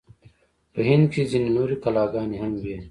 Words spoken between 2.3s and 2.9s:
هم وې.